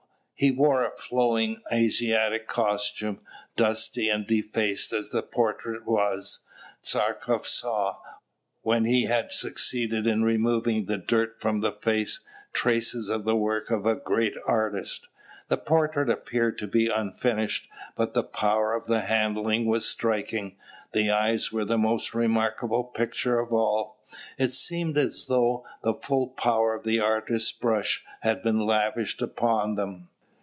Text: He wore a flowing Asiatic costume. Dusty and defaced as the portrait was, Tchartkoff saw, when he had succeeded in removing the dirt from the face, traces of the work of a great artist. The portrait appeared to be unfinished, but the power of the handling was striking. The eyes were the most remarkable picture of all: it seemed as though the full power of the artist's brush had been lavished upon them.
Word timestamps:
He 0.33 0.49
wore 0.49 0.83
a 0.83 0.97
flowing 0.97 1.61
Asiatic 1.71 2.47
costume. 2.47 3.19
Dusty 3.55 4.09
and 4.09 4.25
defaced 4.25 4.91
as 4.91 5.11
the 5.11 5.21
portrait 5.21 5.85
was, 5.85 6.39
Tchartkoff 6.81 7.45
saw, 7.45 7.97
when 8.63 8.85
he 8.85 9.03
had 9.05 9.31
succeeded 9.31 10.07
in 10.07 10.23
removing 10.23 10.85
the 10.87 10.97
dirt 10.97 11.39
from 11.39 11.61
the 11.61 11.71
face, 11.73 12.21
traces 12.53 13.07
of 13.07 13.23
the 13.23 13.35
work 13.35 13.69
of 13.69 13.85
a 13.85 13.93
great 13.93 14.33
artist. 14.47 15.07
The 15.47 15.57
portrait 15.59 16.09
appeared 16.09 16.57
to 16.57 16.67
be 16.67 16.87
unfinished, 16.87 17.67
but 17.95 18.15
the 18.15 18.23
power 18.23 18.73
of 18.73 18.87
the 18.87 19.01
handling 19.01 19.67
was 19.67 19.85
striking. 19.85 20.57
The 20.91 21.11
eyes 21.11 21.51
were 21.51 21.65
the 21.65 21.77
most 21.77 22.15
remarkable 22.15 22.85
picture 22.85 23.37
of 23.37 23.53
all: 23.53 24.03
it 24.39 24.51
seemed 24.53 24.97
as 24.97 25.27
though 25.27 25.67
the 25.83 25.93
full 25.93 26.29
power 26.29 26.73
of 26.73 26.83
the 26.83 26.99
artist's 26.99 27.51
brush 27.51 28.03
had 28.21 28.41
been 28.41 28.57
lavished 28.57 29.21
upon 29.21 29.75
them. 29.75 30.07